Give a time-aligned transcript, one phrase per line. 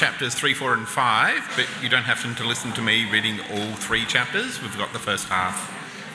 [0.00, 3.74] chapters 3, 4, and 5, but you don't have to listen to me reading all
[3.74, 4.62] three chapters.
[4.62, 5.68] We've got the first half,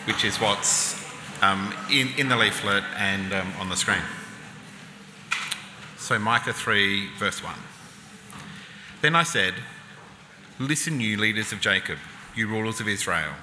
[0.08, 1.00] which is what's
[1.44, 4.02] um, in, in the leaflet and um, on the screen.
[6.00, 7.54] So, Micah 3, verse 1.
[9.04, 9.54] Then I said,
[10.58, 12.00] Listen, you leaders of Jacob,
[12.36, 13.34] you rulers of Israel.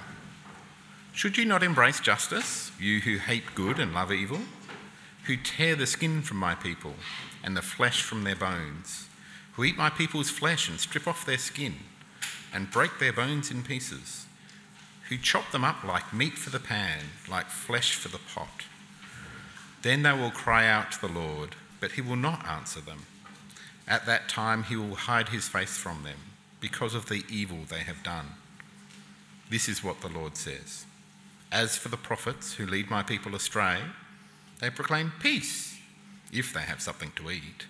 [1.13, 4.41] Should you not embrace justice, you who hate good and love evil,
[5.23, 6.95] who tear the skin from my people
[7.45, 9.07] and the flesh from their bones,
[9.53, 11.75] who eat my people's flesh and strip off their skin
[12.53, 14.25] and break their bones in pieces,
[15.09, 18.63] who chop them up like meat for the pan, like flesh for the pot?
[19.81, 23.05] Then they will cry out to the Lord, but he will not answer them.
[23.87, 26.19] At that time he will hide his face from them
[26.61, 28.27] because of the evil they have done.
[29.49, 30.85] This is what the Lord says.
[31.51, 33.79] As for the prophets who lead my people astray,
[34.59, 35.77] they proclaim peace
[36.31, 37.67] if they have something to eat,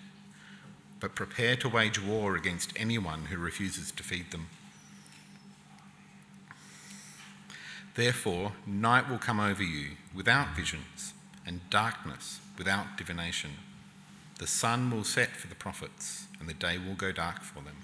[1.04, 4.46] but prepare to wage war against anyone who refuses to feed them.
[7.94, 11.12] Therefore, night will come over you without visions,
[11.44, 13.50] and darkness without divination.
[14.38, 17.76] The sun will set for the prophets, and the day will go dark for them.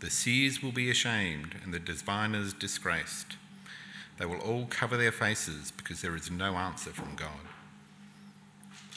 [0.00, 3.36] The seers will be ashamed, and the diviners disgraced.
[4.18, 7.46] They will all cover their faces because there is no answer from God.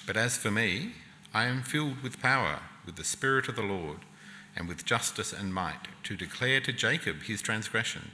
[0.07, 0.93] But as for me,
[1.31, 3.99] I am filled with power, with the Spirit of the Lord,
[4.55, 8.09] and with justice and might, to declare to Jacob his transgression,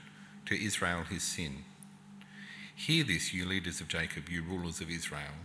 [0.45, 1.63] to Israel his sin.
[2.75, 5.39] Hear this, you leaders of Jacob, you rulers of Israel,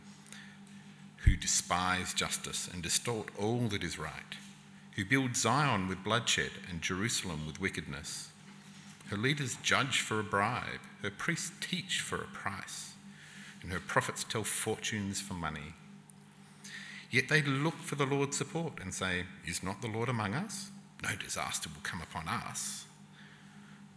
[1.18, 4.36] who despise justice and distort all that is right
[5.00, 8.28] who build Zion with bloodshed and Jerusalem with wickedness.
[9.08, 12.92] Her leaders judge for a bribe, her priests teach for a price,
[13.62, 15.74] and her prophets tell fortunes for money.
[17.10, 20.70] Yet they look for the Lord's support and say, Is not the Lord among us?
[21.02, 22.84] No disaster will come upon us.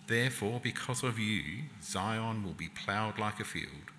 [0.07, 3.91] Therefore, because of you, Zion will be ploughed like a field,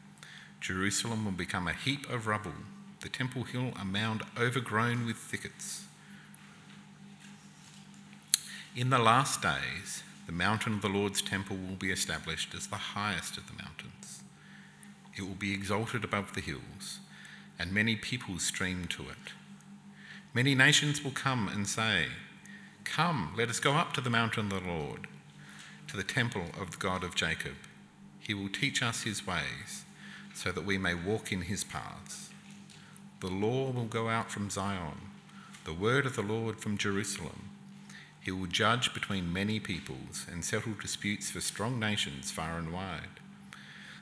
[0.61, 2.55] Jerusalem will become a heap of rubble,
[3.01, 5.85] the Temple Hill a mound overgrown with thickets.
[8.75, 12.77] In the last days, the mountain of the Lord's temple will be established as the
[12.77, 14.23] highest of the mountains.
[15.17, 16.99] It will be exalted above the hills,
[17.59, 19.33] and many peoples stream to it.
[20.33, 22.07] Many nations will come and say,
[22.85, 25.07] Come, let us go up to the mountain of the Lord,
[25.89, 27.55] to the temple of the God of Jacob.
[28.19, 29.85] He will teach us his ways,
[30.35, 32.31] so that we may walk in his paths.
[33.21, 35.01] The law will go out from Zion,
[35.65, 37.51] the word of the Lord from Jerusalem.
[38.21, 43.21] He will judge between many peoples and settle disputes for strong nations far and wide.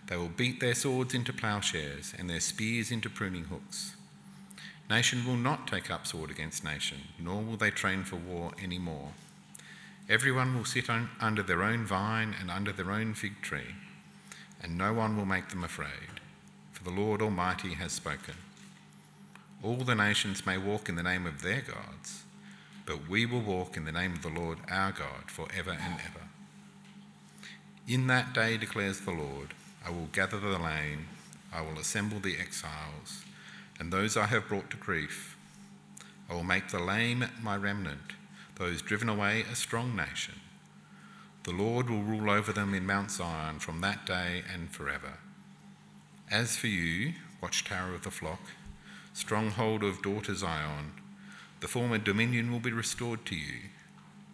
[0.07, 3.95] They will beat their swords into plowshares and their spears into pruning hooks.
[4.91, 8.79] Nation will not take up sword against nation, nor will they train for war any
[8.79, 9.13] more.
[10.09, 13.75] Everyone will sit on, under their own vine and under their own fig tree,
[14.61, 16.21] and no one will make them afraid,
[16.73, 18.34] for the Lord Almighty has spoken.
[19.63, 22.25] All the nations may walk in the name of their gods
[22.87, 25.95] but we will walk in the name of the Lord our God for ever and
[25.95, 26.27] ever.
[27.87, 31.09] In that day, declares the Lord, I will gather the lame,
[31.53, 33.25] I will assemble the exiles,
[33.78, 35.37] and those I have brought to grief.
[36.31, 38.15] I will make the lame my remnant,
[38.56, 40.34] those driven away a strong nation.
[41.44, 45.19] The Lord will rule over them in Mount Zion from that day and forever.
[46.31, 48.41] As for you, watchtower of the flock,
[49.12, 50.92] stronghold of daughter Zion,
[51.60, 53.71] the former dominion will be restored to you.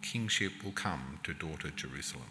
[0.01, 2.29] Kingship will come to daughter Jerusalem.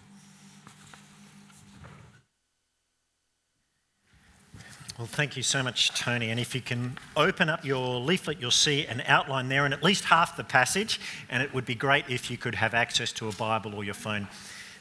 [4.99, 6.31] Well, thank you so much, Tony.
[6.31, 9.81] And if you can open up your leaflet, you'll see an outline there and at
[9.81, 10.99] least half the passage.
[11.31, 13.95] And it would be great if you could have access to a Bible or your
[13.95, 14.27] phone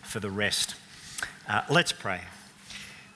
[0.02, 0.74] for the rest.
[1.48, 2.22] Uh, let's pray.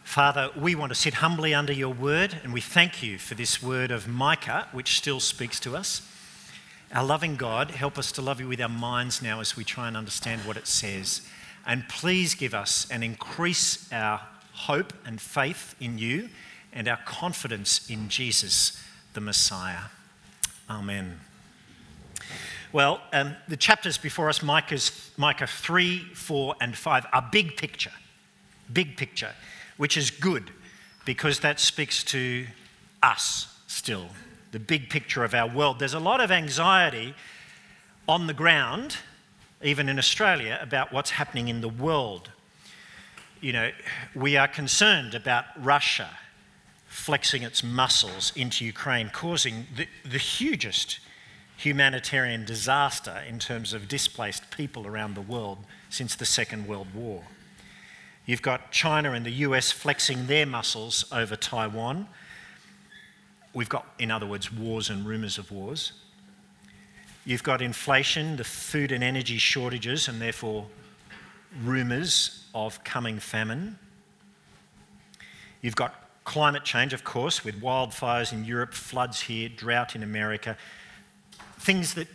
[0.03, 3.63] Father, we want to sit humbly under your word, and we thank you for this
[3.63, 6.07] word of Micah, which still speaks to us.
[6.93, 9.87] Our loving God, help us to love you with our minds now as we try
[9.87, 11.27] and understand what it says.
[11.65, 14.21] And please give us and increase our
[14.53, 16.29] hope and faith in you
[16.73, 18.81] and our confidence in Jesus,
[19.13, 19.89] the Messiah.
[20.69, 21.19] Amen.
[22.71, 27.91] Well, um, the chapters before us, Micah's, Micah 3, 4, and 5, are big picture.
[28.71, 29.33] Big picture,
[29.75, 30.51] which is good
[31.03, 32.47] because that speaks to
[33.03, 34.07] us still
[34.51, 35.79] the big picture of our world.
[35.79, 37.15] There's a lot of anxiety
[38.07, 38.97] on the ground,
[39.63, 42.29] even in Australia, about what's happening in the world.
[43.39, 43.71] You know,
[44.13, 46.09] we are concerned about Russia
[46.91, 50.99] flexing its muscles into Ukraine, causing the, the hugest,
[51.55, 55.59] humanitarian disaster in terms of displaced people around the world
[55.89, 57.23] since the Second World War.
[58.25, 62.07] You've got China and the US flexing their muscles over Taiwan.
[63.53, 65.93] We've got, in other words, wars and rumours of wars.
[67.23, 70.67] You've got inflation, the food and energy shortages, and therefore
[71.63, 73.79] rumours of coming famine.
[75.61, 80.57] You've got climate change, of course, with wildfires in Europe, floods here, drought in America,
[81.59, 82.07] things that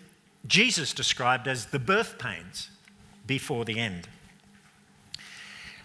[0.47, 2.71] Jesus described as the birth pains
[3.27, 4.09] before the end.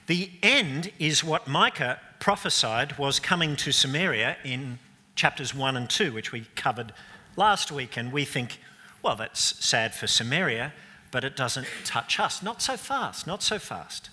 [0.08, 4.80] The end is what Micah prophesied was coming to Samaria in
[5.16, 6.94] chapters 1 and 2, which we covered
[7.36, 8.60] last week, and we think,
[9.02, 10.74] well, that's sad for Samaria,
[11.12, 12.44] but it doesn't touch us.
[12.44, 14.10] Not so fast, not so fast.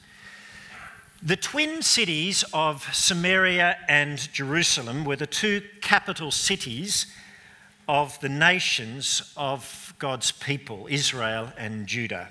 [1.23, 7.07] The twin cities of Samaria and Jerusalem were the two capital cities
[7.89, 12.29] of the nations of God's people, Israel and Judah.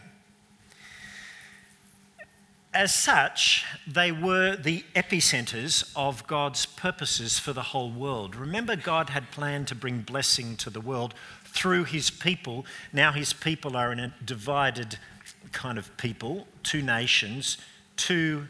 [2.74, 8.38] As such, they were the epicenters of God's purposes for the whole world.
[8.38, 11.14] Remember, God had planned to bring blessing to the world
[11.44, 12.66] through his people.
[12.94, 14.98] Now, his people are in a divided
[15.52, 17.58] kind of people, two nations,
[17.98, 18.48] two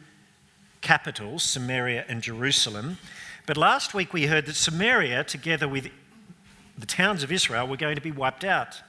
[0.81, 2.97] capitals, Samaria and Jerusalem.
[3.45, 5.89] But last week we heard that Samaria, together with
[6.77, 8.81] the towns of Israel were going to be wiped out.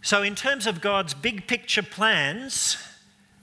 [0.00, 2.76] So, in terms of God's big picture plans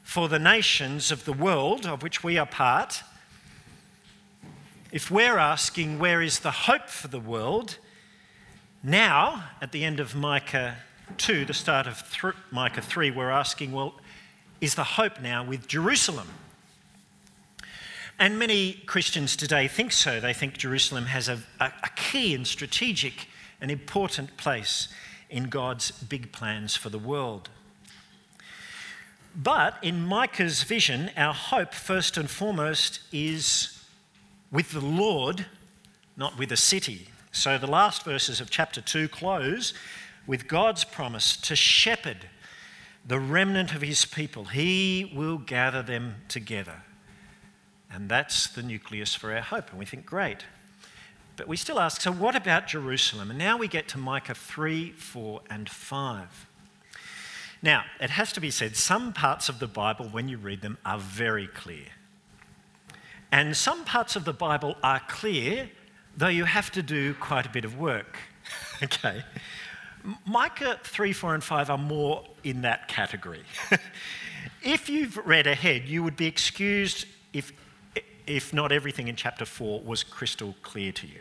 [0.03, 3.03] for the nations of the world, of which we are part,
[4.91, 7.77] if we're asking where is the hope for the world,
[8.83, 10.77] now, at the end of Micah
[11.17, 13.95] 2, the start of th- Micah 3, we're asking, well,
[14.61, 16.27] is the hope now with Jerusalem?
[18.19, 20.19] And many Christians today think so.
[20.19, 23.29] They think Jerusalem has a, a, a key and strategic
[23.61, 24.89] and important place
[25.29, 27.49] in God's big plans for the world.
[29.33, 33.85] But in Micah's vision, our hope, first and foremost, is
[34.51, 35.45] with the Lord,
[36.17, 37.07] not with a city.
[37.31, 39.73] So the last verses of chapter 2 close
[40.27, 42.27] with God's promise to shepherd
[43.07, 44.45] the remnant of his people.
[44.45, 46.83] He will gather them together.
[47.91, 49.69] And that's the nucleus for our hope.
[49.69, 50.45] And we think, great.
[51.35, 53.29] But we still ask, so what about Jerusalem?
[53.29, 56.47] And now we get to Micah 3, 4, and 5.
[57.61, 60.77] Now, it has to be said, some parts of the Bible, when you read them,
[60.85, 61.85] are very clear.
[63.31, 65.69] And some parts of the Bible are clear,
[66.15, 68.17] though you have to do quite a bit of work.
[68.83, 69.23] okay.
[70.25, 73.43] Micah 3, 4, and 5 are more in that category.
[74.61, 77.51] if you've read ahead, you would be excused if
[78.29, 81.19] if not everything in chapter 4 was crystal clear to you.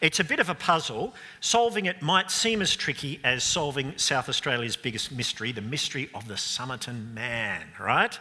[0.00, 1.14] It's a bit of a puzzle.
[1.40, 6.28] Solving it might seem as tricky as solving South Australia's biggest mystery, the mystery of
[6.28, 8.18] the Somerton Man, right?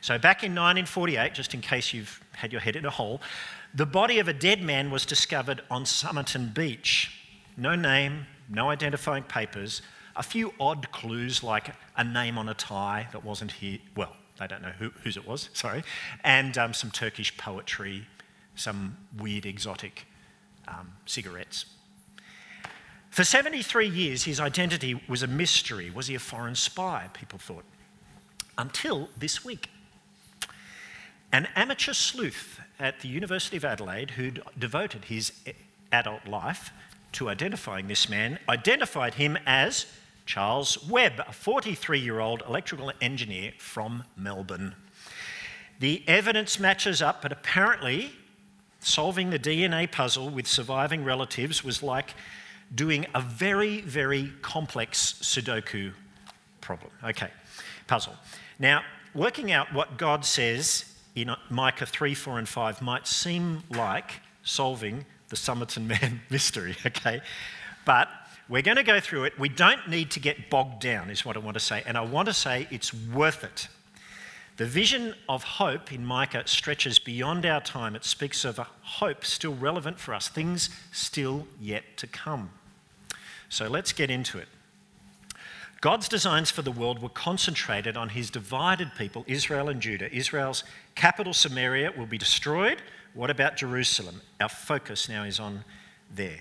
[0.00, 3.20] So, back in 1948, just in case you've had your head in a hole,
[3.74, 7.10] the body of a dead man was discovered on Somerton Beach.
[7.56, 9.80] No name, no identifying papers,
[10.16, 14.46] a few odd clues like a name on a tie that wasn't here, well, they
[14.46, 15.84] don't know who, whose it was, sorry,
[16.22, 18.06] and um, some Turkish poetry,
[18.56, 20.06] some weird exotic
[20.68, 21.66] um, cigarettes.
[23.10, 25.88] For 73 years, his identity was a mystery.
[25.88, 27.08] Was he a foreign spy?
[27.12, 27.64] People thought.
[28.58, 29.70] Until this week.
[31.32, 35.32] An amateur sleuth at the University of Adelaide, who'd devoted his
[35.92, 36.72] adult life
[37.12, 39.86] to identifying this man, identified him as
[40.26, 44.74] Charles Webb, a 43 year old electrical engineer from Melbourne.
[45.80, 48.12] The evidence matches up, but apparently,
[48.80, 52.14] solving the DNA puzzle with surviving relatives was like
[52.74, 55.92] doing a very, very complex Sudoku
[56.60, 56.90] problem.
[57.02, 57.30] Okay,
[57.86, 58.14] puzzle.
[58.58, 58.82] Now,
[59.14, 65.04] working out what God says in Micah 3, 4, and 5 might seem like solving
[65.28, 67.20] the Somerton Man mystery, okay?
[67.84, 68.08] But
[68.48, 69.38] we're going to go through it.
[69.38, 71.82] We don't need to get bogged down, is what I want to say.
[71.86, 73.68] And I want to say it's worth it.
[74.56, 77.96] The vision of hope in Micah stretches beyond our time.
[77.96, 82.50] It speaks of a hope still relevant for us, things still yet to come.
[83.48, 84.48] So let's get into it.
[85.80, 90.14] God's designs for the world were concentrated on his divided people, Israel and Judah.
[90.14, 92.80] Israel's capital, Samaria, will be destroyed.
[93.12, 94.22] What about Jerusalem?
[94.40, 95.64] Our focus now is on
[96.14, 96.40] there.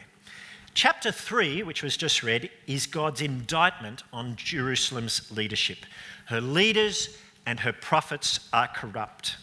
[0.73, 5.85] Chapter 3, which was just read, is God's indictment on Jerusalem's leadership.
[6.25, 7.15] Her leaders
[7.45, 9.37] and her prophets are corrupt.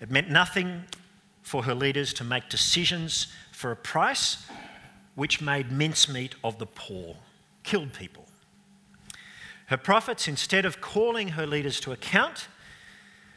[0.00, 0.84] It meant nothing
[1.42, 4.46] for her leaders to make decisions for a price
[5.14, 7.16] which made mincemeat of the poor,
[7.62, 8.26] killed people.
[9.66, 12.48] Her prophets, instead of calling her leaders to account,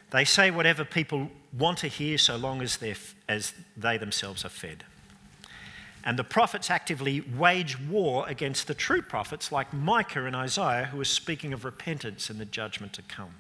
[0.10, 2.80] they say whatever people want to hear so long as,
[3.28, 4.84] as they themselves are fed.
[6.04, 11.00] And the prophets actively wage war against the true prophets like Micah and Isaiah, who
[11.02, 13.34] are speaking of repentance and the judgment to come.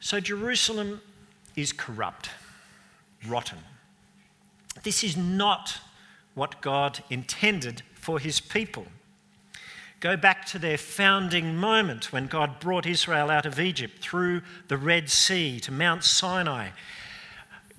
[0.00, 1.00] So Jerusalem
[1.54, 2.30] is corrupt,
[3.26, 3.58] rotten.
[4.82, 5.78] This is not
[6.34, 8.86] what God intended for his people.
[10.00, 14.76] Go back to their founding moment when God brought Israel out of Egypt through the
[14.76, 16.70] Red Sea to Mount Sinai.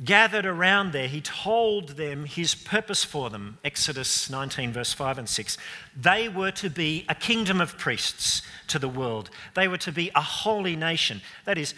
[0.03, 3.59] Gathered around there, he told them his purpose for them.
[3.63, 5.57] Exodus 19, verse 5 and 6.
[5.95, 10.09] They were to be a kingdom of priests to the world, they were to be
[10.15, 11.21] a holy nation.
[11.45, 11.75] That is,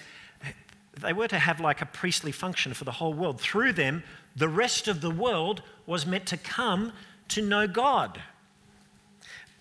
[0.99, 3.41] they were to have like a priestly function for the whole world.
[3.41, 4.03] Through them,
[4.35, 6.93] the rest of the world was meant to come
[7.29, 8.21] to know God.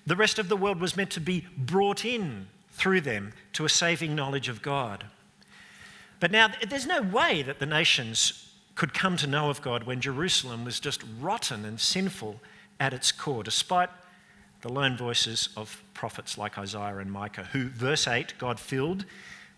[0.07, 3.69] The rest of the world was meant to be brought in through them to a
[3.69, 5.05] saving knowledge of God.
[6.21, 8.45] But now, there's no way that the nations
[8.75, 12.41] could come to know of God when Jerusalem was just rotten and sinful
[12.81, 13.91] at its core, despite
[14.63, 19.05] the lone voices of prophets like Isaiah and Micah, who, verse 8, God filled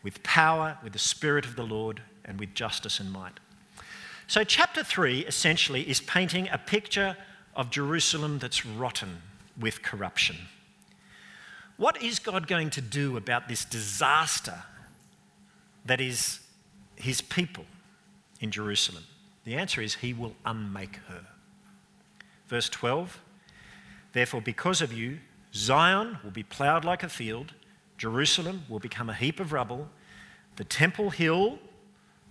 [0.02, 3.40] with power, with the Spirit of the Lord, and with justice and might.
[4.26, 7.16] So, chapter 3 essentially is painting a picture
[7.54, 9.22] of Jerusalem that's rotten
[9.58, 10.36] with corruption.
[11.76, 14.64] What is God going to do about this disaster
[15.84, 16.40] that is
[16.96, 17.64] his people
[18.40, 19.04] in Jerusalem?
[19.44, 21.26] The answer is he will unmake her.
[22.48, 23.20] Verse 12
[24.12, 25.18] Therefore, because of you,
[25.54, 27.52] Zion will be ploughed like a field,
[27.98, 29.88] Jerusalem will become a heap of rubble,
[30.56, 31.58] the temple hill,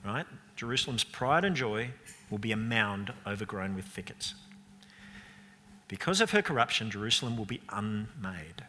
[0.04, 1.92] right, Jerusalem's pride and joy,
[2.30, 4.34] will be a mound overgrown with thickets.
[5.88, 8.66] Because of her corruption, Jerusalem will be unmade.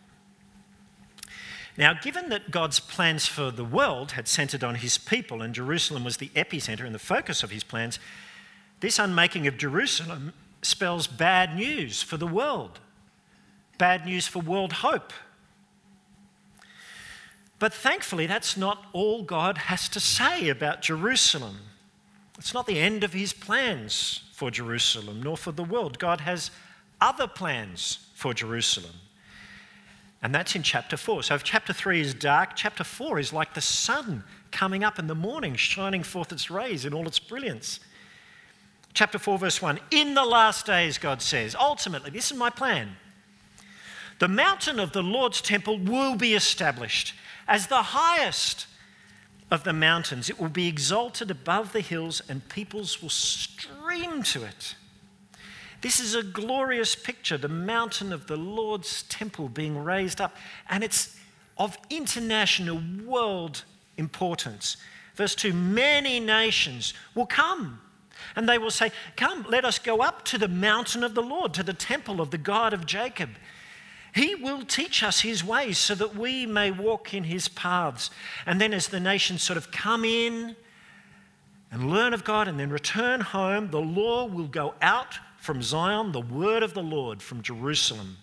[1.79, 6.05] Now, given that God's plans for the world had centered on his people and Jerusalem
[6.05, 7.99] was the epicenter and the focus of his plans,
[8.81, 12.81] this unmaking of Jerusalem spells bad news for the world,
[13.79, 15.13] bad news for world hope.
[17.59, 21.59] But thankfully, that's not all God has to say about Jerusalem.
[22.39, 25.99] It's not the end of his plans for Jerusalem, nor for the world.
[25.99, 26.51] God has
[27.01, 28.93] other plans for Jerusalem.
[30.23, 31.25] And that's in chapter 4.
[31.25, 35.07] So if chapter 3 is dark, chapter 4 is like the sun coming up in
[35.07, 37.81] the morning, shining forth its rays in all its brilliance.
[38.95, 42.97] Chapter 4, verse 1 In the last days, God says, ultimately, this is my plan.
[44.19, 47.15] The mountain of the Lord's temple will be established
[47.47, 48.67] as the highest
[49.51, 50.31] of the mountains.
[50.31, 54.75] It will be exalted above the hills, and peoples will stream to it.
[55.81, 60.37] This is a glorious picture, the mountain of the Lord's temple being raised up,
[60.69, 61.17] and it's
[61.59, 63.65] of international world
[63.97, 64.77] importance.
[65.15, 67.81] Verse 2 Many nations will come.
[68.35, 71.53] And they will say, Come, let us go up to the mountain of the Lord,
[71.55, 73.31] to the temple of the God of Jacob.
[74.15, 78.11] He will teach us his ways so that we may walk in his paths.
[78.47, 80.57] And then, as the nations sort of come in
[81.71, 86.13] and learn of God and then return home, the law will go out from Zion,
[86.13, 88.19] the word of the Lord from Jerusalem.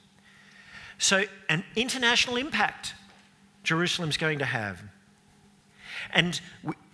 [1.00, 2.94] So, an international impact
[3.64, 4.84] Jerusalem's going to have.
[6.12, 6.40] And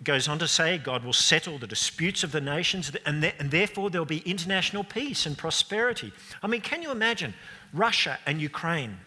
[0.03, 3.89] goes on to say God will settle the disputes of the nations, and, and therefore
[3.89, 6.13] there'll be international peace and prosperity.
[6.41, 7.33] I mean, can you imagine
[7.73, 8.97] Russia and Ukraine,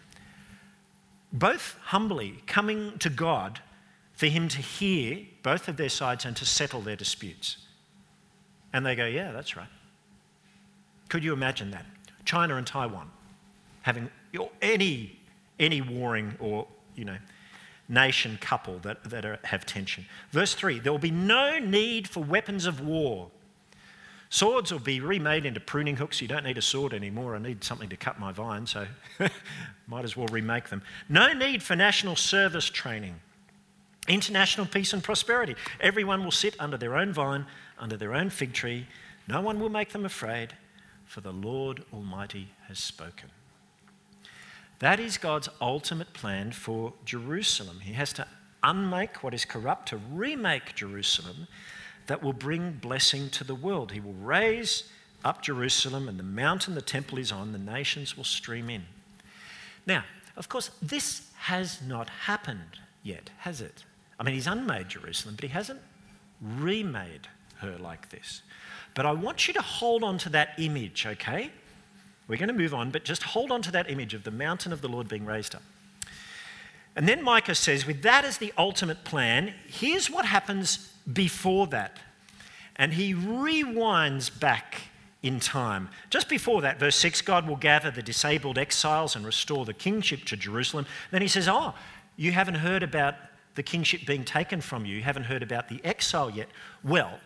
[1.32, 3.60] both humbly coming to God
[4.12, 7.56] for Him to hear both of their sides and to settle their disputes.
[8.72, 9.68] And they go, Yeah, that's right.
[11.12, 11.84] Could you imagine that?
[12.24, 13.10] China and Taiwan
[13.82, 14.08] having
[14.62, 15.20] any,
[15.60, 16.66] any warring or,
[16.96, 17.18] you know,
[17.86, 20.06] nation couple that, that are, have tension.
[20.30, 23.30] Verse 3 there will be no need for weapons of war
[24.30, 26.22] Swords will be remade into pruning hooks.
[26.22, 27.36] You don't need a sword anymore.
[27.36, 28.86] I need something to cut my vine, so
[29.86, 30.80] might as well remake them.
[31.10, 33.16] No need for national service training.
[34.08, 35.54] International peace and prosperity.
[35.80, 37.44] Everyone will sit under their own vine,
[37.78, 38.86] under their own fig tree.
[39.28, 40.54] No one will make them afraid,
[41.12, 43.28] for the Lord Almighty has spoken.
[44.78, 47.80] That is God's ultimate plan for Jerusalem.
[47.80, 48.26] He has to
[48.62, 51.48] unmake what is corrupt to remake Jerusalem
[52.06, 53.92] that will bring blessing to the world.
[53.92, 54.84] He will raise
[55.22, 58.84] up Jerusalem and the mountain the temple is on, the nations will stream in.
[59.86, 60.04] Now,
[60.34, 63.84] of course, this has not happened yet, has it?
[64.18, 65.82] I mean, he's unmade Jerusalem, but he hasn't
[66.40, 67.28] remade
[67.58, 68.40] her like this.
[68.94, 71.50] But I want you to hold on to that image, okay?
[72.28, 74.72] We're going to move on, but just hold on to that image of the mountain
[74.72, 75.62] of the Lord being raised up.
[76.94, 81.98] And then Micah says, with that as the ultimate plan, here's what happens before that.
[82.76, 84.82] And he rewinds back
[85.22, 85.88] in time.
[86.10, 90.24] Just before that, verse 6 God will gather the disabled exiles and restore the kingship
[90.24, 90.86] to Jerusalem.
[91.10, 91.74] Then he says, Oh,
[92.16, 93.14] you haven't heard about
[93.54, 94.96] the kingship being taken from you.
[94.96, 96.48] You haven't heard about the exile yet.
[96.82, 97.20] Well,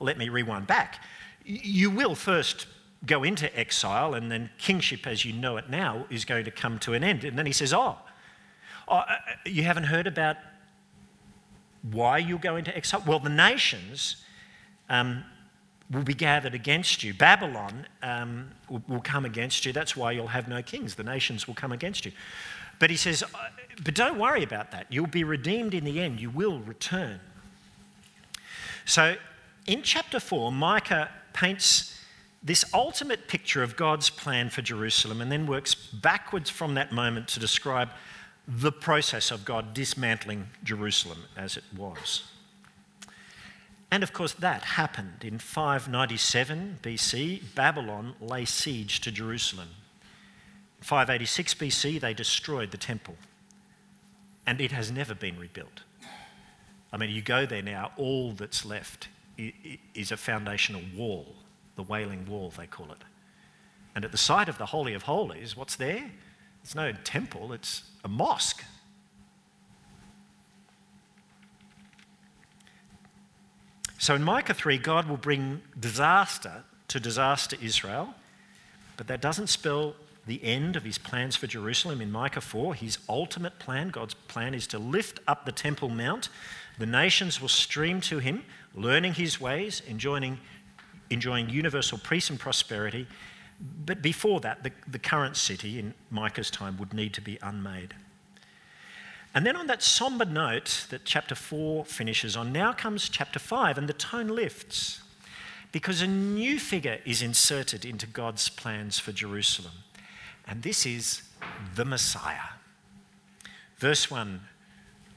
[0.00, 1.02] let me rewind back.
[1.44, 2.66] You will first
[3.04, 6.78] go into exile, and then kingship as you know it now is going to come
[6.80, 7.24] to an end.
[7.24, 7.98] And then he says, Oh,
[8.88, 10.36] oh uh, you haven't heard about
[11.92, 13.02] why you'll go into exile?
[13.06, 14.24] Well, the nations
[14.88, 15.24] um,
[15.90, 17.14] will be gathered against you.
[17.14, 19.72] Babylon um, will, will come against you.
[19.72, 20.96] That's why you'll have no kings.
[20.96, 22.12] The nations will come against you.
[22.78, 23.26] But he says, uh,
[23.84, 24.86] but don't worry about that.
[24.90, 26.20] You'll be redeemed in the end.
[26.20, 27.20] You will return.
[28.84, 29.16] So
[29.66, 32.00] in chapter 4, Micah paints
[32.42, 37.28] this ultimate picture of God's plan for Jerusalem and then works backwards from that moment
[37.28, 37.90] to describe
[38.46, 42.22] the process of God dismantling Jerusalem as it was.
[43.90, 47.42] And of course, that happened in 597 BC.
[47.54, 49.68] Babylon lay siege to Jerusalem.
[50.80, 53.16] 586 BC, they destroyed the temple,
[54.46, 55.82] and it has never been rebuilt.
[56.92, 59.08] I mean, you go there now, all that's left
[59.94, 61.34] is a foundational wall,
[61.76, 63.02] the Wailing Wall, they call it.
[63.94, 66.10] And at the site of the Holy of Holies, what's there?
[66.62, 68.64] It's no temple, it's a mosque.
[73.98, 78.14] So in Micah 3, God will bring disaster to disaster Israel,
[78.96, 79.94] but that doesn't spell
[80.26, 82.74] the end of his plans for Jerusalem in Micah 4.
[82.74, 86.28] His ultimate plan, God's plan, is to lift up the Temple Mount.
[86.78, 88.44] The nations will stream to him,
[88.76, 90.38] learning his ways, enjoying,
[91.10, 93.06] enjoying universal peace and prosperity.
[93.84, 97.94] But before that, the, the current city in Micah's time would need to be unmade.
[99.34, 103.78] And then on that somber note that chapter 4 finishes on, now comes chapter 5,
[103.78, 105.02] and the tone lifts
[105.72, 109.72] because a new figure is inserted into God's plans for Jerusalem.
[110.46, 111.22] And this is
[111.74, 112.54] the Messiah.
[113.78, 114.40] Verse 1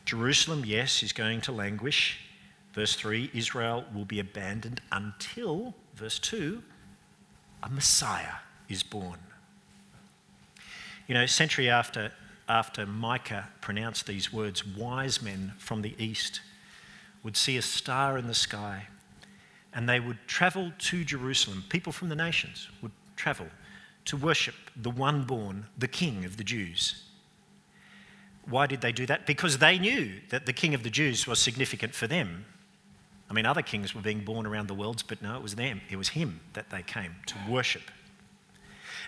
[0.04, 2.20] Jerusalem, yes, is going to languish.
[2.74, 6.62] Verse 3 Israel will be abandoned until, verse 2,
[7.64, 9.20] a Messiah is born.
[11.08, 12.12] You know, century after,
[12.48, 16.42] after Micah pronounced these words, wise men from the east
[17.24, 18.88] would see a star in the sky
[19.74, 21.64] and they would travel to Jerusalem.
[21.70, 23.48] People from the nations would travel
[24.06, 27.04] to worship the one born, the King of the Jews.
[28.46, 29.28] Why did they do that?
[29.28, 32.46] Because they knew that the King of the Jews was significant for them.
[33.30, 35.82] I mean, other kings were being born around the world, but no, it was them.
[35.90, 37.84] It was him that they came to worship.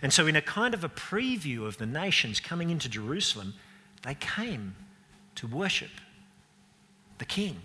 [0.02, 3.56] And so, in a kind of a preview of the nations coming into Jerusalem,
[4.04, 4.76] they came
[5.36, 5.92] to worship
[7.18, 7.62] the King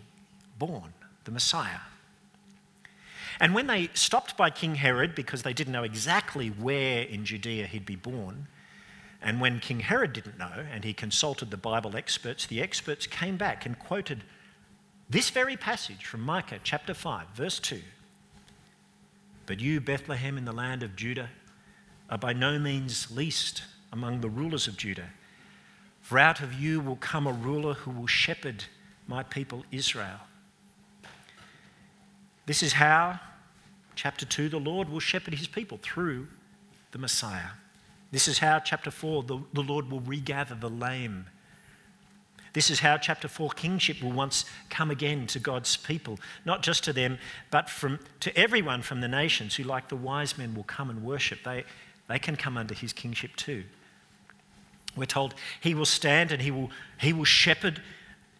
[0.59, 0.93] born,
[1.25, 1.81] the Messiah.
[3.41, 7.67] And when they stopped by King Herod because they didn't know exactly where in Judea
[7.67, 8.49] he'd be born,
[9.21, 13.37] and when King Herod didn't know and he consulted the Bible experts, the experts came
[13.37, 14.25] back and quoted
[15.09, 17.81] this very passage from Micah chapter 5, verse 2.
[19.47, 21.31] But you, Bethlehem, in the land of Judah,
[22.11, 25.11] are by no means least among the rulers of Judah.
[26.03, 28.65] For out of you will come a ruler who will shepherd
[29.07, 30.21] my people Israel.
[32.47, 33.19] This is how,
[33.95, 36.29] chapter 2, the Lord will shepherd his people through
[36.93, 37.51] the Messiah.
[38.13, 41.27] This is how, chapter 4, the, the Lord will regather the lame.
[42.57, 46.85] This is how, chapter 4, kingship will once come again to God's people, not just
[46.85, 47.19] to them,
[47.51, 51.05] but from, to everyone from the nations who, like the wise men, will come and
[51.05, 51.41] worship.
[51.45, 51.65] They,
[52.09, 53.65] they can come under his kingship too.
[54.97, 57.83] We're told he will stand and he will, he will shepherd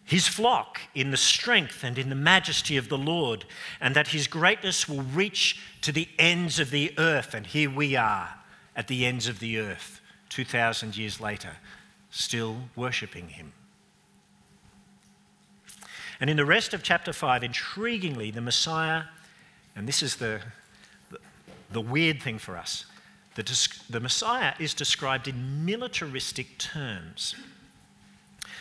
[0.03, 3.45] his flock in the strength and in the majesty of the Lord,
[3.83, 7.35] and that his greatness will reach to the ends of the earth.
[7.35, 8.37] And here we are
[8.75, 10.01] at the ends of the earth,
[10.31, 11.59] 2,000 years later,
[12.11, 13.53] still worshipping him.
[16.21, 19.03] And in the rest of chapter 5, intriguingly, the Messiah,
[19.75, 20.41] and this is the,
[21.11, 21.19] the,
[21.71, 22.87] the weird thing for us,
[23.35, 27.35] the, the Messiah is described in militaristic terms.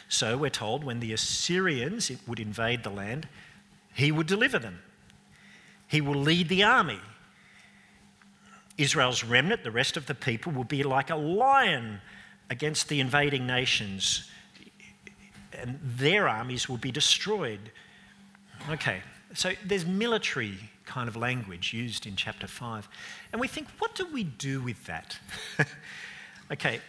[0.10, 3.28] So we're told when the Assyrians would invade the land,
[3.94, 4.80] he would deliver them.
[5.88, 7.00] He will lead the army.
[8.78, 12.02] Israel's remnant, the rest of the people, will be like a lion
[12.50, 14.30] against the invading nations,
[15.60, 17.72] and their armies will be destroyed.
[18.70, 19.02] Okay,
[19.34, 22.88] so there's military kind of language used in chapter 5.
[23.32, 25.18] And we think, what do we do with that?
[26.52, 26.80] okay,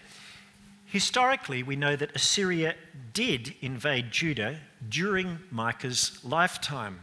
[0.87, 2.75] historically, we know that Assyria
[3.13, 7.01] did invade Judah during Micah's lifetime.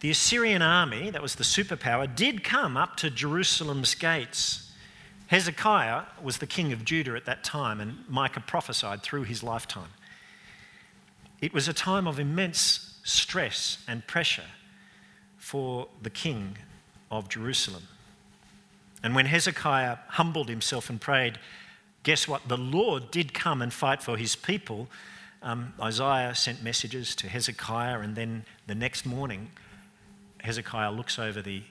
[0.00, 4.70] The Assyrian army, that was the superpower, did come up to Jerusalem's gates.
[5.28, 9.88] Hezekiah was the king of Judah at that time, and Micah prophesied through his lifetime.
[11.40, 14.50] It was a time of immense stress and pressure
[15.36, 16.58] for the king
[17.10, 17.84] of Jerusalem.
[19.02, 21.38] And when Hezekiah humbled himself and prayed,
[22.02, 22.48] guess what?
[22.48, 24.88] The Lord did come and fight for his people.
[25.42, 29.50] Um, Isaiah sent messages to Hezekiah, and then the next morning,
[30.38, 31.62] Hezekiah looks over the,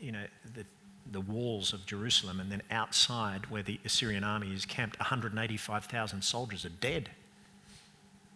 [0.00, 0.64] you know, the,
[1.10, 6.64] the walls of Jerusalem, and then outside where the Assyrian army is camped, 185,000 soldiers
[6.64, 7.10] are dead.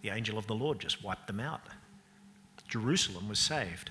[0.04, 1.62] The angel of the Lord just wiped them out.
[2.68, 3.90] Jerusalem was saved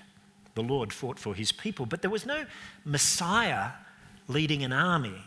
[0.54, 1.86] the Lord fought for his people.
[1.86, 2.44] But there was no
[2.84, 3.70] Messiah
[4.28, 5.22] leading an army.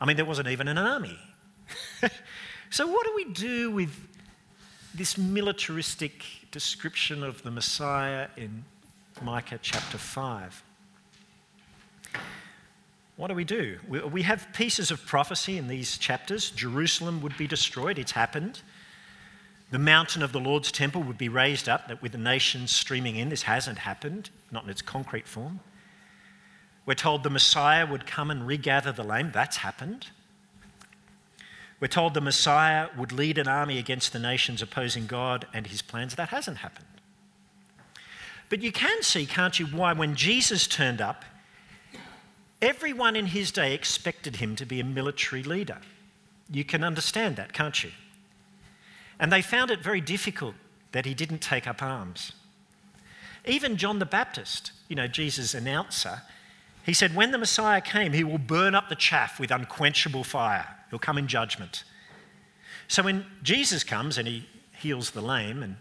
[0.00, 1.18] I mean, there wasn't even an army.
[2.70, 3.94] so, what do we do with
[4.94, 8.64] this militaristic description of the Messiah in
[9.22, 10.62] Micah chapter 5?
[13.16, 13.78] What do we do?
[13.88, 16.50] We have pieces of prophecy in these chapters.
[16.50, 18.62] Jerusalem would be destroyed, it's happened.
[19.72, 23.16] The mountain of the Lord's temple would be raised up, that with the nations streaming
[23.16, 23.30] in.
[23.30, 25.60] This hasn't happened, not in its concrete form.
[26.84, 29.30] We're told the Messiah would come and regather the lame.
[29.32, 30.08] That's happened.
[31.80, 35.80] We're told the Messiah would lead an army against the nations opposing God and his
[35.80, 36.16] plans.
[36.16, 36.86] That hasn't happened.
[38.50, 41.24] But you can see, can't you, why when Jesus turned up,
[42.60, 45.78] everyone in his day expected him to be a military leader.
[46.50, 47.92] You can understand that, can't you?
[49.22, 50.56] And they found it very difficult
[50.90, 52.32] that he didn't take up arms.
[53.46, 56.22] Even John the Baptist, you know, Jesus' announcer,
[56.84, 60.66] he said, When the Messiah came, he will burn up the chaff with unquenchable fire.
[60.90, 61.84] He'll come in judgment.
[62.88, 65.76] So when Jesus comes and he heals the lame and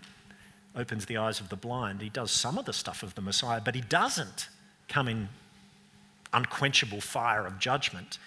[0.75, 3.59] opens the eyes of the blind, he does some of the stuff of the Messiah,
[3.59, 4.49] but he doesn't
[4.87, 5.29] come in
[6.31, 8.19] unquenchable fire of judgment.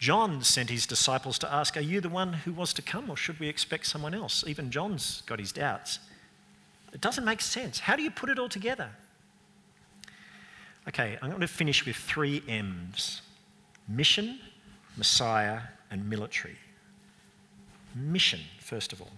[0.00, 3.16] John sent his disciples to ask, Are you the one who was to come, or
[3.16, 4.42] should we expect someone else?
[4.46, 5.98] Even John's got his doubts.
[6.94, 7.80] It doesn't make sense.
[7.80, 8.88] How do you put it all together?
[10.88, 13.20] Okay, I'm going to finish with three M's
[13.86, 14.40] mission,
[14.96, 15.60] Messiah,
[15.90, 16.56] and military.
[17.94, 19.12] Mission, first of all.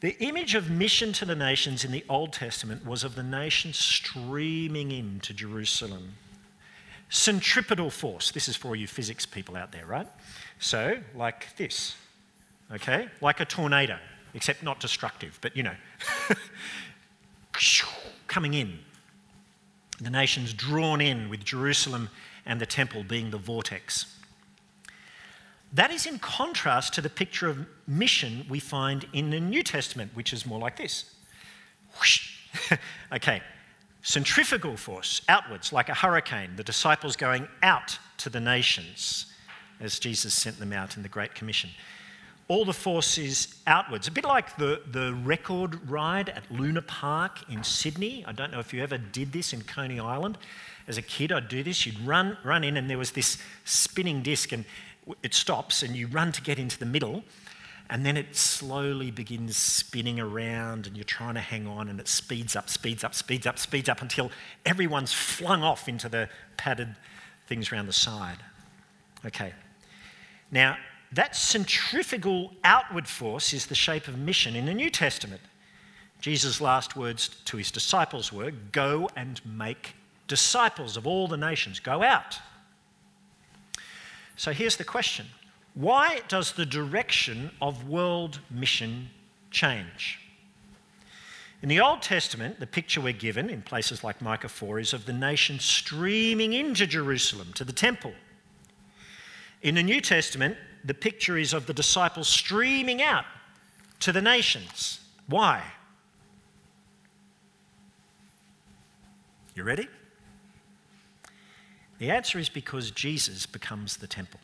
[0.00, 3.76] The image of mission to the nations in the Old Testament was of the nations
[3.76, 6.14] streaming into Jerusalem
[7.08, 8.30] Centripetal force.
[8.30, 10.08] This is for you physics people out there, right?
[10.58, 11.94] So, like this,
[12.72, 13.08] okay?
[13.20, 13.98] Like a tornado,
[14.34, 15.74] except not destructive, but you know,
[18.26, 18.78] coming in.
[20.00, 22.10] The nation's drawn in with Jerusalem
[22.44, 24.16] and the temple being the vortex.
[25.72, 30.12] That is in contrast to the picture of mission we find in the New Testament,
[30.14, 31.14] which is more like this.
[33.12, 33.42] okay,
[34.06, 39.26] centrifugal force outwards, like a hurricane, the disciples going out to the nations
[39.80, 41.70] as Jesus sent them out in the Great Commission.
[42.46, 47.50] All the force is outwards, a bit like the, the record ride at Luna Park
[47.50, 48.24] in Sydney.
[48.28, 50.38] I don't know if you ever did this in Coney Island.
[50.86, 51.84] As a kid, I'd do this.
[51.84, 54.64] You'd run, run in, and there was this spinning disc, and
[55.24, 57.24] it stops, and you run to get into the middle
[57.88, 62.08] and then it slowly begins spinning around and you're trying to hang on and it
[62.08, 64.30] speeds up, speeds up, speeds up, speeds up until
[64.64, 66.96] everyone's flung off into the padded
[67.46, 68.38] things around the side.
[69.24, 69.52] Okay.
[70.50, 70.76] Now,
[71.12, 75.40] that centrifugal outward force is the shape of mission in the New Testament.
[76.20, 79.94] Jesus' last words to his disciples were Go and make
[80.26, 81.78] disciples of all the nations.
[81.78, 82.38] Go out.
[84.34, 85.26] So here's the question
[85.76, 89.10] why does the direction of world mission
[89.50, 90.18] change?
[91.60, 95.04] In the Old Testament, the picture we're given in places like Micah 4 is of
[95.04, 98.14] the nation streaming into Jerusalem, to the temple.
[99.60, 103.26] In the New Testament, the picture is of the disciples streaming out
[104.00, 105.00] to the nations.
[105.26, 105.62] Why?
[109.54, 109.88] You ready?
[111.98, 114.40] The answer is because Jesus becomes the temple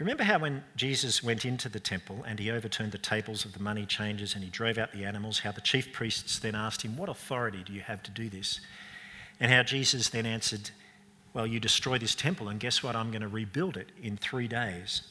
[0.00, 3.52] you remember how when Jesus went into the temple and he overturned the tables of
[3.52, 6.80] the money changers and he drove out the animals, how the chief priests then asked
[6.80, 8.60] him, What authority do you have to do this?
[9.40, 10.70] And how Jesus then answered,
[11.34, 12.96] Well, you destroy this temple, and guess what?
[12.96, 15.02] I'm going to rebuild it in three days.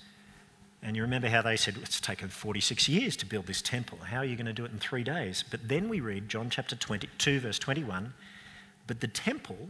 [0.81, 3.99] And you remember how they said, it's taken 46 years to build this temple.
[3.99, 5.43] How are you going to do it in three days?
[5.51, 8.11] But then we read John chapter 22, verse 21
[8.87, 9.69] But the temple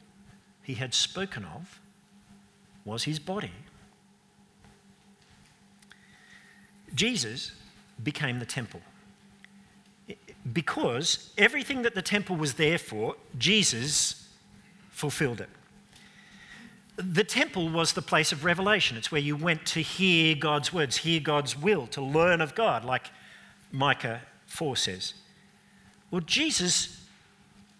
[0.63, 1.81] he had spoken of
[2.85, 3.51] was his body.
[6.95, 7.51] Jesus
[8.01, 8.81] became the temple.
[10.51, 14.27] Because everything that the temple was there for, Jesus
[14.89, 15.49] fulfilled it.
[16.95, 18.97] The temple was the place of revelation.
[18.97, 22.83] It's where you went to hear God's words, hear God's will, to learn of God,
[22.83, 23.09] like
[23.71, 25.13] Micah 4 says.
[26.11, 27.05] Well, Jesus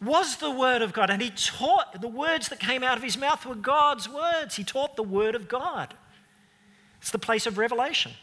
[0.02, 3.18] was the Word of God, and He taught the words that came out of His
[3.18, 4.56] mouth were God's words.
[4.56, 5.94] He taught the Word of God.
[7.02, 8.14] It's the place of revelation.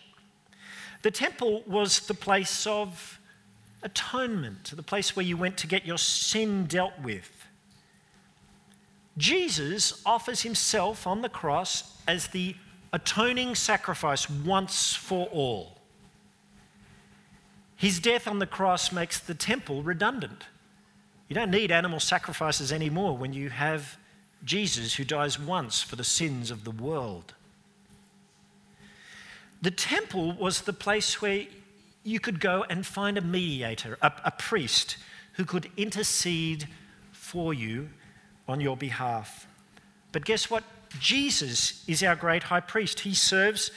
[1.07, 3.21] The temple was the place of
[3.85, 7.47] atonement, the place where you went to get your sin dealt with.
[9.17, 12.57] Jesus offers himself on the cross as the
[12.93, 15.79] atoning sacrifice once for all.
[17.77, 20.47] His death on the cross makes the temple redundant.
[21.29, 23.97] You don't need animal sacrifices anymore when you have
[24.43, 27.36] Jesus who dies once for the sins of the world.
[29.63, 31.47] The temple was the place where
[32.05, 34.97] you could go and find a mediator, a, a priest
[35.35, 36.69] who could intercede
[37.13, 37.89] for you
[38.49, 39.47] on your behalf.
[40.13, 40.65] But guess what?
[41.01, 43.01] Jesus is our great high priest.
[43.01, 43.71] He serves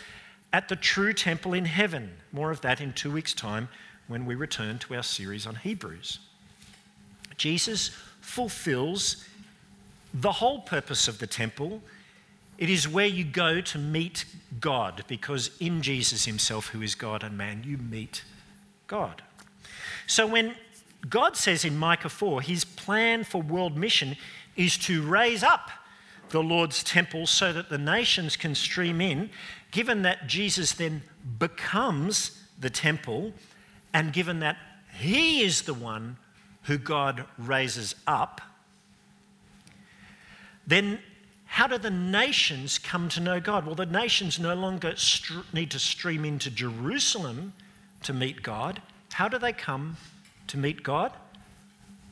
[0.54, 2.12] at the true temple in heaven.
[2.32, 3.68] More of that in two weeks' time
[4.08, 6.20] when we return to our series on Hebrews.
[7.38, 9.26] Jesus fulfills
[10.14, 11.82] the whole purpose of the temple.
[12.60, 14.26] It is where you go to meet
[14.60, 18.24] God, because in Jesus himself, who is God and man, you meet
[18.86, 19.24] God.
[20.08, 20.56] So when
[21.10, 24.18] God says in Micah 4, his plan for world mission
[24.58, 25.70] is to raise up
[26.32, 29.30] the Lord's temple so that the nations can stream in,
[29.72, 31.02] given that Jesus then
[31.40, 33.32] becomes the temple,
[33.94, 34.58] and given that
[34.98, 36.18] he is the one
[36.64, 38.42] who God raises up,
[40.68, 41.00] then
[41.50, 43.66] how do the nations come to know God?
[43.66, 44.94] Well, the nations no longer
[45.52, 47.54] need to stream into Jerusalem
[48.04, 48.82] to meet God.
[49.12, 49.98] How do they come
[50.48, 51.12] to meet God?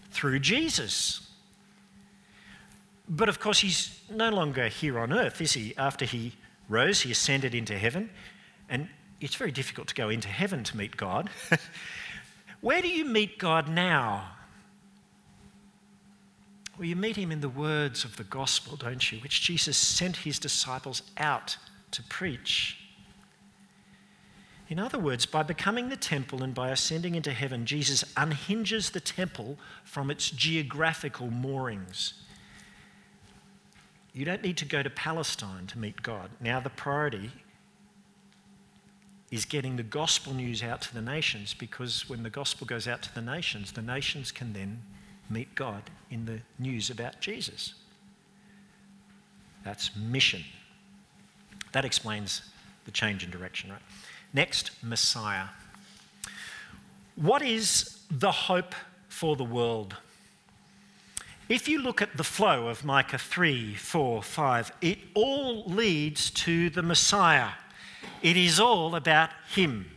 [0.09, 1.29] Through Jesus.
[3.07, 5.75] But of course, he's no longer here on earth, is he?
[5.77, 6.33] After he
[6.67, 8.09] rose, he ascended into heaven.
[8.67, 8.89] And
[9.21, 11.29] it's very difficult to go into heaven to meet God.
[12.61, 14.31] Where do you meet God now?
[16.77, 19.17] Well, you meet him in the words of the gospel, don't you?
[19.19, 21.57] Which Jesus sent his disciples out
[21.91, 22.77] to preach.
[24.69, 28.99] In other words, by becoming the temple and by ascending into heaven, Jesus unhinges the
[28.99, 32.13] temple from its geographical moorings.
[34.13, 36.29] You don't need to go to Palestine to meet God.
[36.39, 37.31] Now, the priority
[39.31, 43.01] is getting the gospel news out to the nations because when the gospel goes out
[43.03, 44.81] to the nations, the nations can then
[45.29, 47.73] meet God in the news about Jesus.
[49.63, 50.43] That's mission.
[51.73, 52.41] That explains
[52.85, 53.81] the change in direction, right?
[54.33, 55.47] Next, Messiah.
[57.15, 58.75] What is the hope
[59.09, 59.95] for the world?
[61.49, 66.69] If you look at the flow of Micah 3, 4, 5, it all leads to
[66.69, 67.51] the Messiah.
[68.21, 69.89] It is all about Him.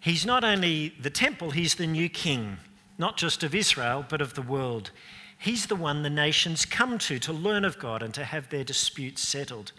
[0.00, 2.58] He's not only the temple, He's the new King,
[3.00, 4.90] not just of Israel, but of the world.
[5.38, 8.62] He's the one the nations come to to learn of God and to have their
[8.62, 9.72] disputes settled.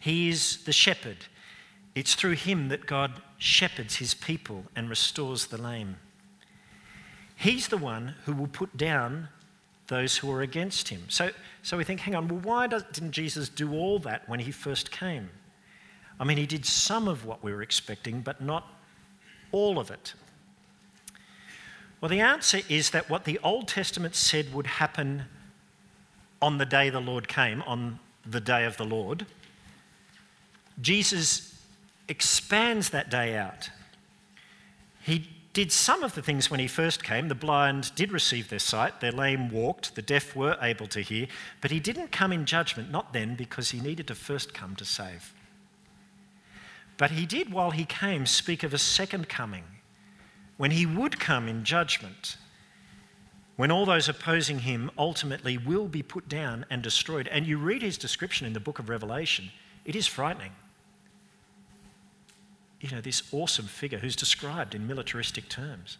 [0.00, 1.26] He is the shepherd.
[1.94, 5.96] It's through Him that God shepherds His people and restores the lame.
[7.36, 9.28] He's the one who will put down
[9.88, 11.02] those who are against him.
[11.08, 11.30] So,
[11.62, 14.50] so we think, hang on, well, why does, didn't Jesus do all that when he
[14.50, 15.28] first came?
[16.18, 18.66] I mean, he did some of what we were expecting, but not
[19.52, 20.14] all of it.
[22.04, 25.24] Well, the answer is that what the Old Testament said would happen
[26.42, 29.24] on the day the Lord came, on the day of the Lord,
[30.82, 31.58] Jesus
[32.06, 33.70] expands that day out.
[35.00, 37.28] He did some of the things when he first came.
[37.28, 41.26] The blind did receive their sight, their lame walked, the deaf were able to hear,
[41.62, 44.84] but he didn't come in judgment, not then, because he needed to first come to
[44.84, 45.32] save.
[46.98, 49.64] But he did, while he came, speak of a second coming,
[50.56, 52.36] when he would come in judgment,
[53.56, 57.28] when all those opposing him ultimately will be put down and destroyed.
[57.28, 59.50] And you read his description in the book of Revelation,
[59.84, 60.52] it is frightening
[62.84, 65.96] you know, this awesome figure who's described in militaristic terms.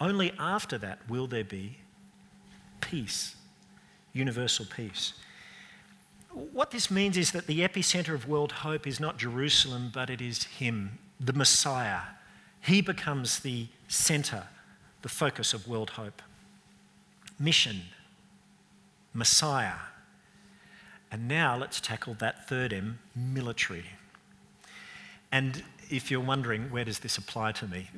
[0.00, 1.76] Only after that will there be
[2.80, 3.36] peace,
[4.14, 5.12] universal peace.
[6.30, 10.22] What this means is that the epicenter of world hope is not Jerusalem, but it
[10.22, 12.00] is Him, the Messiah.
[12.60, 14.44] He becomes the center,
[15.02, 16.22] the focus of world hope.
[17.38, 17.82] Mission,
[19.12, 19.74] Messiah.
[21.10, 23.84] And now let's tackle that third M, military.
[25.30, 27.90] And if you're wondering, where does this apply to me?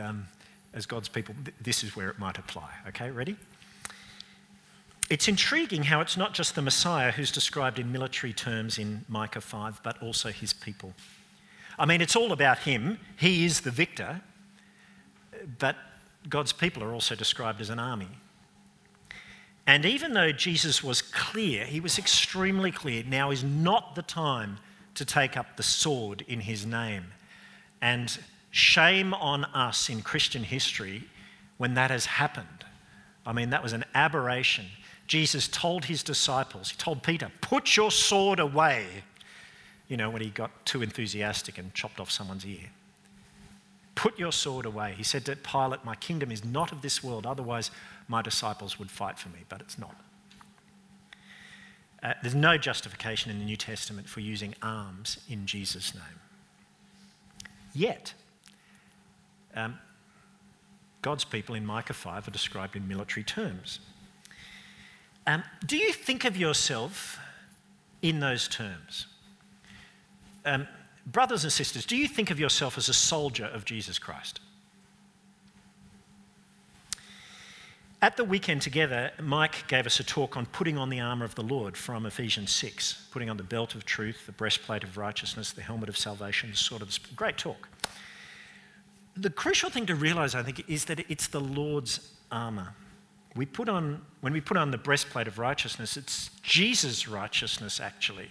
[0.00, 0.28] Um,
[0.72, 2.70] as God's people, th- this is where it might apply.
[2.88, 3.36] Okay, ready?
[5.10, 9.40] It's intriguing how it's not just the Messiah who's described in military terms in Micah
[9.40, 10.94] 5, but also his people.
[11.78, 12.98] I mean, it's all about him.
[13.16, 14.20] He is the victor,
[15.58, 15.76] but
[16.28, 18.08] God's people are also described as an army.
[19.66, 24.58] And even though Jesus was clear, he was extremely clear, now is not the time
[24.94, 27.06] to take up the sword in his name.
[27.80, 28.16] And
[28.50, 31.04] shame on us in Christian history
[31.56, 32.64] when that has happened.
[33.26, 34.66] I mean, that was an aberration.
[35.06, 38.86] Jesus told his disciples, he told Peter, put your sword away,
[39.88, 42.70] you know, when he got too enthusiastic and chopped off someone's ear.
[43.94, 44.94] Put your sword away.
[44.96, 47.70] He said to Pilate, My kingdom is not of this world, otherwise,
[48.08, 49.94] my disciples would fight for me, but it's not.
[52.02, 56.20] Uh, there's no justification in the New Testament for using arms in Jesus' name.
[57.72, 58.12] Yet,
[59.54, 59.78] um,
[61.02, 63.80] God's people in Micah 5 are described in military terms.
[65.26, 67.18] Um, do you think of yourself
[68.02, 69.06] in those terms?
[70.44, 70.66] Um,
[71.06, 74.40] brothers and sisters, do you think of yourself as a soldier of Jesus Christ?
[78.04, 81.36] At the weekend together, Mike gave us a talk on putting on the armour of
[81.36, 85.52] the Lord from Ephesians 6, putting on the belt of truth, the breastplate of righteousness,
[85.52, 86.98] the helmet of salvation, the sword of.
[87.16, 87.66] Great talk.
[89.16, 92.74] The crucial thing to realise, I think, is that it's the Lord's armour.
[93.36, 98.30] We put on, when we put on the breastplate of righteousness, it's Jesus' righteousness actually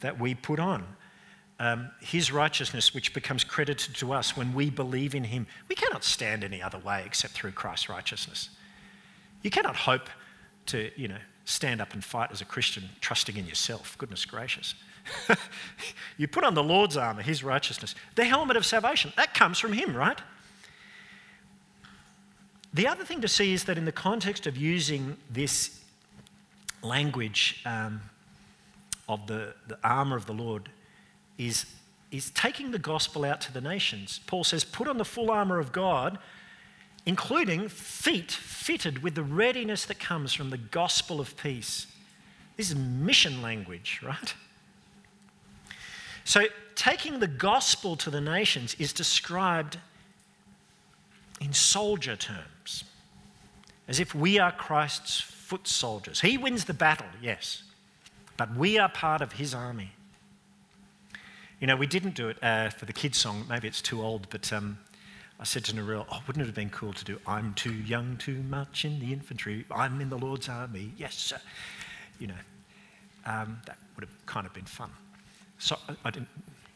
[0.00, 0.84] that we put on.
[1.60, 5.46] Um, his righteousness, which becomes credited to us when we believe in him.
[5.68, 8.50] We cannot stand any other way except through Christ's righteousness.
[9.42, 10.08] You cannot hope
[10.66, 13.96] to, you know, stand up and fight as a Christian trusting in yourself.
[13.98, 14.74] Goodness gracious.
[16.18, 19.12] you put on the Lord's armour, his righteousness, the helmet of salvation.
[19.16, 20.20] That comes from him, right?
[22.74, 25.80] The other thing to see is that in the context of using this
[26.82, 28.00] language um,
[29.08, 30.68] of the, the armour of the Lord,
[31.38, 31.66] is,
[32.10, 34.20] is taking the gospel out to the nations.
[34.26, 36.18] Paul says, Put on the full armour of God,
[37.06, 41.86] including feet fitted with the readiness that comes from the gospel of peace.
[42.56, 44.34] This is mission language, right?
[46.24, 49.78] So, taking the gospel to the nations is described
[51.40, 52.84] in soldier terms,
[53.86, 56.20] as if we are Christ's foot soldiers.
[56.20, 57.62] He wins the battle, yes,
[58.36, 59.92] but we are part of his army.
[61.60, 63.44] You know, we didn't do it uh, for the kids' song.
[63.48, 64.78] Maybe it's too old, but um,
[65.40, 68.16] I said to Narelle, oh, wouldn't it have been cool to do I'm too young
[68.18, 71.40] to march in the infantry, I'm in the Lord's army, yes, sir.
[72.18, 72.34] You know,
[73.26, 74.90] um, that would have kind of been fun.
[75.58, 76.28] So I didn't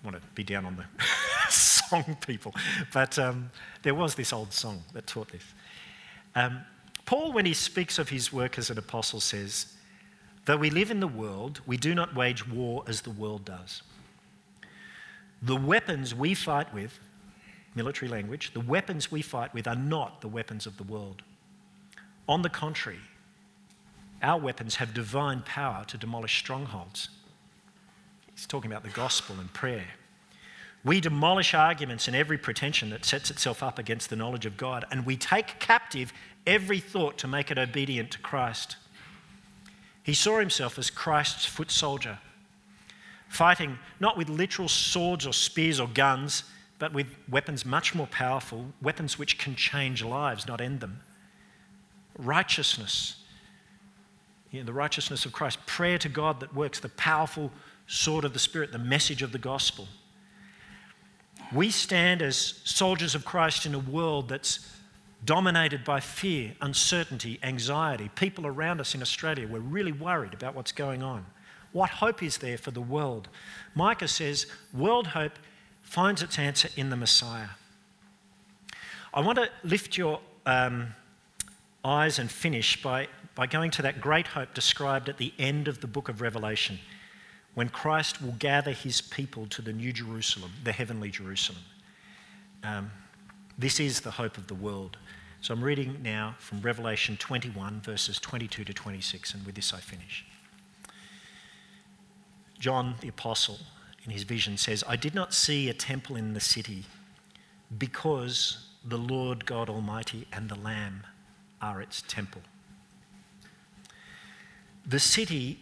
[0.05, 0.85] want to be down on the
[1.51, 2.55] song people,
[2.93, 3.51] but um,
[3.83, 5.45] there was this old song that taught this.
[6.35, 6.61] Um,
[7.05, 9.75] Paul, when he speaks of his work as an apostle, says,
[10.45, 13.83] Though we live in the world, we do not wage war as the world does.
[15.43, 17.01] The weapons we fight with,
[17.75, 21.23] military language, the weapons we fight with are not the weapons of the world.
[22.29, 23.01] On the contrary,
[24.23, 27.09] our weapons have divine power to demolish strongholds.
[28.35, 29.87] He's talking about the gospel and prayer.
[30.85, 34.85] We demolish arguments and every pretension that sets itself up against the knowledge of God,
[34.91, 36.13] and we take captive
[36.47, 38.77] every thought to make it obedient to Christ.
[40.03, 42.19] He saw himself as Christ's foot soldier,
[43.33, 46.45] fighting not with literal swords or spears or guns,
[46.79, 51.01] but with weapons much more powerful, weapons which can change lives, not end them.
[52.19, 53.17] Righteousness,
[54.51, 57.51] you know, the righteousness of Christ, prayer to God that works, the powerful
[57.87, 59.89] sword of the Spirit, the message of the gospel.
[61.55, 64.69] We stand as soldiers of Christ in a world that's
[65.25, 68.11] dominated by fear, uncertainty, anxiety.
[68.15, 71.25] People around us in Australia, we're really worried about what's going on.
[71.73, 73.29] What hope is there for the world?
[73.75, 75.33] Micah says, world hope
[75.81, 77.49] finds its answer in the Messiah.
[79.15, 80.95] I want to lift your um,
[81.85, 85.81] eyes and finish by, by going to that great hope described at the end of
[85.81, 86.79] the book of Revelation
[87.55, 91.63] when Christ will gather his people to the new Jerusalem, the heavenly Jerusalem.
[92.63, 92.91] Um,
[93.59, 94.97] this is the hope of the world.
[95.43, 99.81] So I'm reading now from Revelation 21, verses 22 to 26, and with this I
[99.81, 100.25] finish.
[102.63, 103.59] John the Apostle,
[104.05, 106.85] in his vision, says, I did not see a temple in the city
[107.77, 111.05] because the Lord God Almighty and the Lamb
[111.61, 112.43] are its temple.
[114.87, 115.59] The city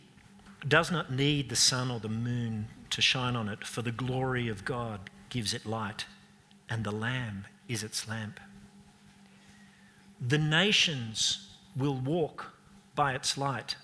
[0.68, 4.48] does not need the sun or the moon to shine on it, for the glory
[4.48, 6.04] of God gives it light,
[6.68, 8.38] and the Lamb is its lamp.
[10.20, 12.52] The nations will walk
[12.94, 13.76] by its light,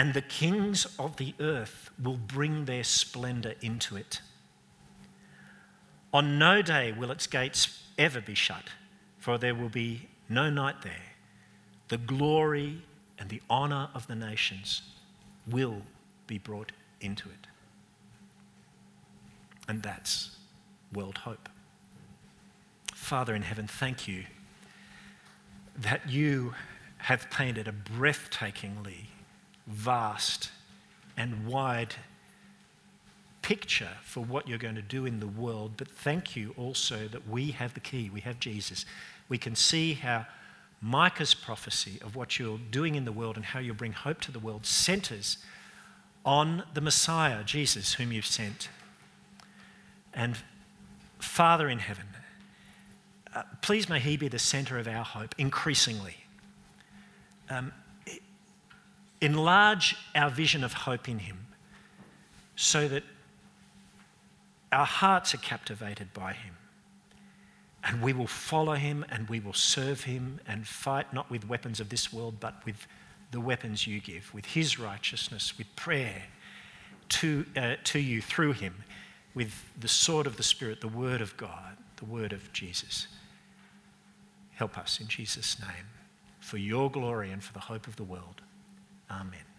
[0.00, 4.22] and the kings of the earth will bring their splendour into it.
[6.14, 8.70] On no day will its gates ever be shut,
[9.18, 11.12] for there will be no night there.
[11.88, 12.80] The glory
[13.18, 14.80] and the honour of the nations
[15.46, 15.82] will
[16.26, 16.72] be brought
[17.02, 17.46] into it.
[19.68, 20.38] And that's
[20.94, 21.50] world hope.
[22.94, 24.24] Father in heaven, thank you
[25.76, 26.54] that you
[26.96, 29.08] have painted a breathtakingly
[29.66, 30.50] vast
[31.16, 31.94] and wide
[33.42, 37.28] picture for what you're going to do in the world, but thank you also that
[37.28, 38.84] we have the key, we have Jesus.
[39.28, 40.26] We can see how
[40.82, 44.32] Micah's prophecy of what you're doing in the world and how you'll bring hope to
[44.32, 45.38] the world centers
[46.24, 48.68] on the Messiah, Jesus, whom you've sent.
[50.12, 50.36] And
[51.18, 52.06] Father in heaven,
[53.34, 56.16] uh, please may he be the center of our hope increasingly.
[57.48, 57.72] Um,
[59.20, 61.46] enlarge our vision of hope in him
[62.56, 63.02] so that
[64.72, 66.54] our hearts are captivated by him.
[67.82, 71.80] And we will follow him and we will serve him and fight not with weapons
[71.80, 72.86] of this world, but with
[73.30, 76.24] the weapons you give, with his righteousness, with prayer
[77.08, 78.84] to, uh, to you through him,
[79.34, 83.06] with the sword of the Spirit, the word of God, the word of Jesus.
[84.52, 85.86] Help us in Jesus' name
[86.38, 88.42] for your glory and for the hope of the world.
[89.10, 89.49] Amen.